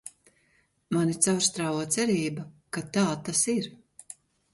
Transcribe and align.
Mani 0.95 1.17
caurstrāvo 1.25 1.83
cerība, 1.95 2.45
ka 2.79 2.83
tā 2.97 3.05
tas 3.29 3.43
ir. 3.55 3.69